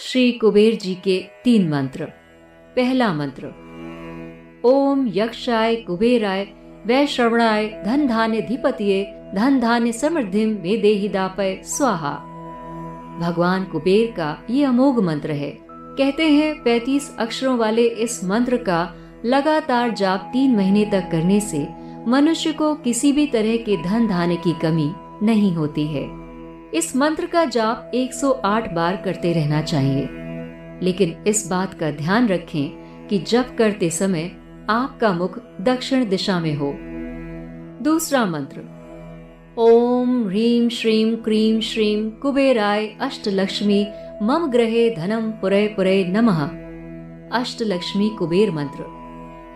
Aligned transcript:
श्री 0.00 0.32
कुबेर 0.32 0.74
जी 0.74 0.94
के 0.94 1.24
तीन 1.44 1.68
मंत्र। 1.68 2.04
पहला 2.76 3.12
मंत्र, 3.12 3.46
ओम 4.64 5.10
यक्षाय 5.14 5.76
कुबेराय, 5.76 6.44
वै 6.86 7.06
श्रवणाय, 7.06 7.82
धन 7.86 8.06
धान्य 8.06 8.40
धिपतिये, 8.40 9.30
धन 9.34 9.60
धान्य 9.60 9.92
समृद्धि 9.92 10.46
में 10.46 10.80
देही 10.80 11.08
दापय, 11.08 11.60
स्वाहा। 11.64 12.12
भगवान 13.20 13.64
कुबेर 13.64 14.14
का 14.16 14.42
ये 14.50 14.64
अमोघ 14.64 15.00
मंत्र 15.00 15.30
है। 15.30 15.58
कहते 15.70 16.28
हैं, 16.28 16.62
पैतीस 16.62 17.16
अक्षरों 17.18 17.58
वाले 17.58 17.86
इस 17.86 18.24
मंत्र 18.24 18.56
का 18.56 18.94
लगातार 19.24 19.90
जाप 19.90 20.30
तीन 20.32 20.56
महीने 20.56 20.84
तक 20.84 21.08
करने 21.12 21.40
से 21.40 21.68
मनुष्य 22.08 22.52
को 22.52 22.74
किसी 22.74 23.12
भी 23.12 23.26
तरह 23.26 23.56
के 23.56 23.82
धन 23.82 24.08
धान्य 24.08 24.36
की 24.36 24.52
कमी 24.52 24.92
नहीं 25.22 25.54
होती 25.54 25.86
है। 25.86 26.17
इस 26.74 26.96
मंत्र 26.96 27.26
का 27.26 27.44
जाप 27.44 27.90
108 27.94 28.72
बार 28.72 28.96
करते 28.96 29.32
रहना 29.32 29.62
चाहिए। 29.62 30.08
लेकिन 30.82 31.24
इस 31.26 31.48
बात 31.50 31.74
का 31.74 31.90
ध्यान 31.90 32.28
रखें 32.28 32.68
कि 33.06 33.18
जप 33.18 33.56
करते 33.58 33.90
समय 33.90 34.32
आपका 34.70 35.12
मुख 35.12 35.38
दक्षिण 35.60 36.08
दिशा 36.08 36.40
में 36.40 36.54
हो। 36.54 36.74
दूसरा 37.84 38.26
मंत्र, 38.26 38.60
ओम 39.58 40.28
ह्रीम 40.28 40.68
श्रीम 40.68 41.16
क्रीम 41.16 41.60
श्रीम 41.60 42.10
कुबेराय 42.10 42.86
अष्टलक्ष्मी 43.00 43.86
मम 44.22 44.46
ग्रहे 44.46 44.90
धनम 44.90 45.30
पुरे 45.30 45.66
पुरे 45.66 46.04
नमः। 46.08 46.48
अष्टलक्ष्मी 47.40 48.10
कुबेर 48.18 48.50
मंत्र, 48.50 48.98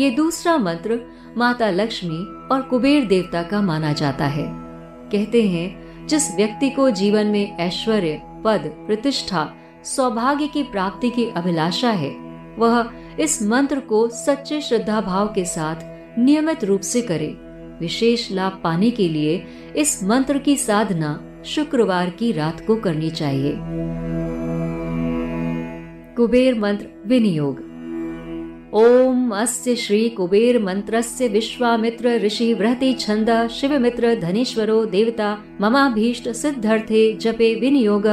ये 0.00 0.10
दूसरा 0.10 0.58
मंत्र 0.58 1.00
माता 1.36 1.70
लक्ष्मी 1.70 2.48
और 2.52 2.62
कुबेर 2.62 3.04
देवता 3.04 3.42
का 3.42 3.62
माना 3.62 3.92
जाता 3.92 4.26
है। 4.26 4.46
कहते 5.12 5.42
हैं 5.42 5.87
जिस 6.08 6.34
व्यक्ति 6.34 6.70
को 6.70 6.90
जीवन 6.90 7.26
में 7.26 7.58
ऐश्वर्य, 7.58 8.22
पद, 8.44 8.84
प्रतिष्ठा, 8.86 9.54
सौभाग्य 9.84 10.46
की 10.46 10.62
प्राप्ति 10.62 11.10
की 11.10 11.26
अभिलाषा 11.26 11.90
है, 11.90 12.10
वह 12.58 12.90
इस 13.20 13.42
मंत्र 13.42 13.80
को 13.80 14.08
सच्चे 14.08 14.60
श्रद्धा 14.60 15.00
भाव 15.00 15.26
के 15.26 15.44
साथ 15.44 15.76
नियमित 16.18 16.64
रूप 16.64 16.80
से 16.80 17.02
करे। 17.02 17.36
विशेष 17.80 18.32
लाभ 18.32 18.60
पाने 18.64 18.90
के 18.90 19.08
लिए 19.08 19.46
इस 19.76 20.04
मंत्र 20.04 20.38
की 20.38 20.56
साधना 20.56 21.42
शुक्रवार 21.44 22.10
की 22.10 22.32
रात 22.32 22.66
को 22.66 22.76
करनी 22.76 23.10
चाहिए। 23.10 23.54
कुबेर 26.16 26.58
मंत्र 26.58 26.86
विनियोग। 27.06 27.67
ओम 28.74 29.30
अस्य 29.30 29.74
श्री 29.76 30.08
कुबेर 30.08 30.62
मंत्रस्य 30.62 31.28
विश्वामित्र 31.28 32.08
ऋषि 32.08 32.54
बृहति 32.54 32.92
छंद 32.92 33.48
शिव 33.48 33.78
मित्र 33.78 34.14
धनेश्वरो 34.14 34.84
देवता, 34.84 35.38
ममाभीष्ट 35.60 36.28
सिद्धर्थे 36.28 37.12
जपे 37.12 37.54
विनियोग। 37.54 38.06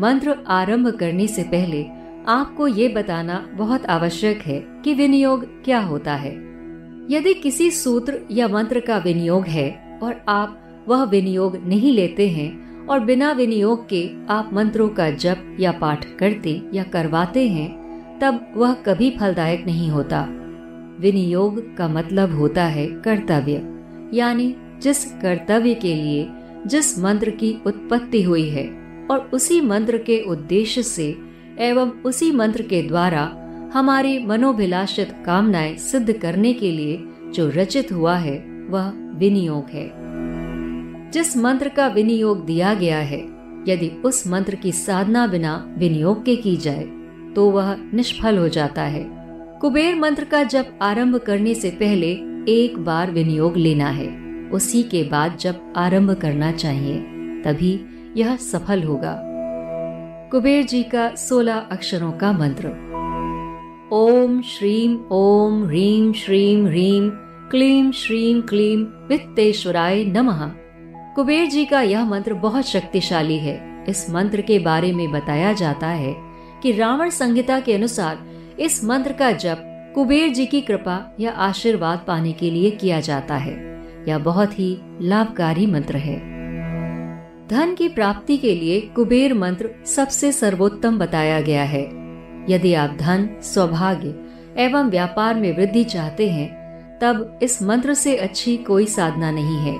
मंत्र 0.00 0.36
आरंभ 0.46 0.88
करने 0.90 1.26
से 1.26 1.42
पहले 1.42 1.84
आपको 2.28 2.66
ये 2.66 2.88
बताना 2.88 3.48
बहुत 3.52 3.86
आवश्यक 3.86 4.38
है 4.38 4.60
कि 4.84 4.94
विनियोग 4.94 5.64
क्या 5.64 5.80
होता 5.80 6.14
है। 6.14 6.32
यदि 7.10 7.34
किसी 7.34 7.70
सूत्र 7.70 8.20
या 8.30 8.48
मंत्र 8.48 8.80
का 8.80 8.98
विनियोग 8.98 9.46
है 9.46 9.98
और 10.02 10.24
आप 10.28 10.84
वह 10.88 11.04
विनियोग 11.04 11.56
नहीं 11.56 11.92
लेते 11.92 12.28
हैं 12.28 12.86
और 12.86 13.00
बिना 13.00 13.32
विनियोग 13.32 13.88
के 13.88 14.08
आप 14.28 14.50
मंत्रों 14.52 14.88
का 14.88 15.10
जप 15.10 15.56
या 15.60 15.72
पाठ 15.72 16.06
करते 16.18 16.62
या 16.74 16.82
करवाते 16.82 17.48
हैं 17.48 17.79
तब 18.20 18.52
वह 18.56 18.72
कभी 18.72 19.10
फलदायक 19.10 19.66
नहीं 19.66 19.88
होता। 19.88 20.26
विनियोग 21.00 21.76
का 21.76 21.88
मतलब 21.88 22.34
होता 22.36 22.64
है 22.64 22.86
कर्तव्य, 22.86 23.74
यानी 24.14 24.54
जिस 24.82 25.04
कर्तव्य 25.04 25.74
के 25.74 25.94
लिए 25.94 26.28
जिस 26.66 26.98
मंत्र 26.98 27.30
की 27.30 27.62
उत्पत्ति 27.66 28.22
हुई 28.22 28.48
है 28.48 28.66
और 29.10 29.30
उसी 29.32 29.60
मंत्र 29.60 29.98
के 29.98 30.20
उद्देश्य 30.20 30.82
से 30.82 31.18
एवं 31.58 31.90
उसी 31.90 32.32
मंत्र 32.32 32.62
के 32.62 32.82
द्वारा 32.82 33.36
हमारी 33.74 34.26
मनोभिलाषित 34.26 35.22
कामनाएँ 35.26 35.76
सिद्ध 35.76 36.12
करने 36.12 36.52
के 36.52 36.70
लिए 36.70 37.04
जो 37.34 37.48
रचित 37.48 37.92
हुआ 37.92 38.16
है, 38.16 38.38
वह 38.68 38.92
विनियोग 39.18 39.70
है। 39.70 39.92
जिस 41.10 41.36
मंत्र 41.36 41.68
का 41.68 41.86
विनियोग 41.88 42.44
दिया 42.46 42.74
गया 42.74 42.98
है, 42.98 43.20
यदि 43.68 44.02
उस 44.04 44.26
मंत्र 44.26 44.54
की 44.54 44.72
साधना 44.72 45.26
बिना 45.26 45.74
विनियोग 45.78 46.24
के 46.24 46.36
की 46.36 46.56
जाए 46.56 46.88
तो 47.36 47.50
वह 47.50 47.76
निष्फल 47.94 48.38
हो 48.38 48.48
जाता 48.48 48.82
है। 48.82 49.06
कुबेर 49.60 49.96
मंत्र 49.96 50.24
का 50.24 50.42
जब 50.42 50.66
आरंभ 50.82 51.16
करने 51.16 51.54
से 51.54 51.70
पहले 51.70 52.12
एक 52.48 52.78
बार 52.78 53.10
विनियोग 53.10 53.56
लेना 53.56 53.88
है। 53.88 54.08
उसी 54.52 54.82
के 54.82 55.02
बाद 55.02 55.36
जब 55.36 55.72
आरंभ 55.76 56.10
करना 56.10 56.52
चाहिए, 56.52 57.00
तभी 57.42 57.80
यह 58.16 58.36
सफल 58.36 58.82
होगा। 58.82 59.20
कुबेर 60.32 60.64
जी 60.64 60.82
का 60.82 61.14
सोलह 61.14 61.56
अक्षरों 61.56 62.12
का 62.12 62.32
मंत्र। 62.32 62.90
ओम 63.92 64.42
श्रीम 64.42 64.98
ओम 65.12 65.64
ह्रीम 65.64 66.12
श्रीम 66.12 66.66
ह्रीम 66.66 67.10
क्लीम 67.50 67.92
श्रीम 67.92 68.40
क्लीम 68.40 68.80
वित्तेश्वराय 68.80 70.04
नमः। 70.04 70.52
कुबेर 71.14 71.46
जी 71.46 71.64
का 71.64 71.82
यह 71.82 72.04
मंत्र 72.04 72.34
बहुत 72.34 72.66
शक्तिशाली 72.66 73.38
है। 73.38 73.84
इस 73.88 74.10
मंत्र 74.10 74.40
के 74.40 74.58
बारे 74.58 74.92
में 74.92 75.12
बताया 75.12 75.52
जाता 75.52 75.86
है 75.86 76.29
कि 76.62 76.72
रावण 76.72 77.10
संहिता 77.10 77.60
के 77.60 77.74
अनुसार 77.74 78.26
इस 78.60 78.84
मंत्र 78.84 79.12
का 79.12 79.32
जप 79.32 79.92
कुबेर 79.94 80.28
जी 80.28 80.46
की 80.46 80.60
कृपा 80.60 81.16
या 81.20 81.30
आशीर्वाद 81.30 82.04
पाने 82.08 82.32
के 82.32 82.50
लिए 82.50 82.70
किया 82.70 83.00
जाता 83.00 83.36
है। 83.36 83.82
यह 84.08 84.18
बहुत 84.18 84.58
ही 84.58 84.78
लाभकारी 85.00 85.66
मंत्र 85.66 85.96
है। 85.96 86.16
धन 87.48 87.74
की 87.74 87.88
प्राप्ति 87.88 88.36
के 88.36 88.54
लिए 88.54 88.80
कुबेर 88.80 89.34
मंत्र 89.34 89.70
सबसे 89.86 90.32
सर्वोत्तम 90.32 90.98
बताया 90.98 91.40
गया 91.40 91.62
है। 91.62 91.84
यदि 92.48 92.74
आप 92.74 92.96
धन, 93.00 93.28
सौभाग्य 93.42 94.24
एवं 94.62 94.90
व्यापार 94.90 95.34
में 95.34 95.56
वृद्धि 95.56 95.84
चाहते 95.84 96.30
हैं, 96.30 96.60
तब 96.98 97.38
इस 97.42 97.62
मंत्र 97.62 97.94
से 97.94 98.16
अच्छी 98.16 98.56
कोई 98.56 98.86
साधना 98.86 99.30
नहीं 99.30 99.56
है। 99.56 99.78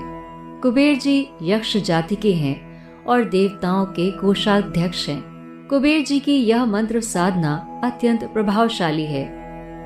कुबेर 0.61 0.97
जी 0.97 1.27
यक्ष 1.43 1.77
जाति 1.77 2.17
के 2.17 2.35
हैं 2.35 2.85
और 3.05 3.25
देवताओं 3.25 3.87
के 3.87 4.11
कोषाध्यक्ष 4.11 5.09
हैं। 5.09 5.30
कुबेर 5.71 6.03
जी 6.03 6.21
की 6.21 6.33
यह 6.33 6.65
मंत्र 6.65 7.01
साधना 7.01 7.81
अत्यंत 7.85 8.25
प्रभावशाली 8.25 9.05
है। 9.05 9.25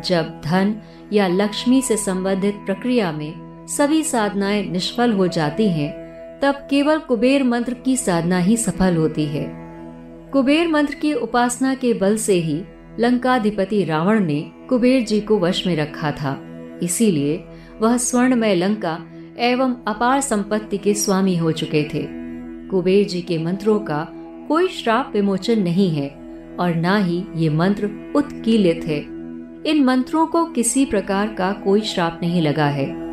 जब 0.02 0.40
धन 0.44 0.82
या 1.12 1.28
लक्ष्मी 1.28 1.82
से 1.82 1.96
संबंधित 1.96 2.54
प्रक्रिया 2.54 3.12
में 3.12 3.66
सभी 3.66 4.02
साधनाएँ 4.02 4.70
निष्फल 4.70 5.12
हो 5.12 5.26
जाती 5.26 5.68
हैं, 5.68 5.90
तब 6.40 6.54
केवल 6.54 6.98
कुबेर 6.98 7.44
मंत्र 7.44 7.74
की 7.74 7.96
साधना 7.96 8.38
ही 8.38 8.56
सफल 8.56 8.96
होती 8.96 9.26
है। 9.26 9.46
कुबेर 10.32 10.68
मंत्र 10.68 10.94
की 10.94 11.14
उपासना 11.14 11.74
के 11.74 11.94
बल 11.94 12.16
से 12.16 12.34
ही 12.34 12.64
लंकाधिपति 13.00 13.84
रावण 13.84 14.24
ने 14.24 14.52
कुबेर 14.68 15.02
जी 15.02 15.20
को 15.20 15.38
वश 15.38 15.66
में 15.66 15.76
रखा 15.76 16.10
था। 16.10 16.40
इसीलिए 16.82 17.44
वह 17.80 17.96
स्वर्णमय 17.96 18.54
लंका 18.54 18.98
एवं 19.38 19.74
अपार 19.88 20.20
संपत्ति 20.20 20.78
के 20.78 20.94
स्वामी 20.94 21.36
हो 21.36 21.52
चुके 21.52 21.84
थे। 21.94 22.06
कुबेर 22.68 23.06
जी 23.06 23.22
के 23.22 23.38
मंत्रों 23.38 23.78
का 23.78 24.23
कोई 24.48 24.68
श्राप 24.68 25.10
विमोचन 25.14 25.58
नहीं 25.58 25.90
है, 25.90 26.08
और 26.60 26.74
ना 26.74 26.96
ही 26.96 27.24
ये 27.34 27.48
मंत्र 27.48 28.12
उत्कीलित 28.16 28.84
है। 28.84 28.98
इन 29.66 29.84
मंत्रों 29.84 30.26
को 30.26 30.44
किसी 30.46 30.84
प्रकार 30.84 31.28
का 31.28 31.52
कोई 31.52 31.80
श्राप 31.80 32.18
नहीं 32.22 32.42
लगा 32.42 32.66
है। 32.66 33.03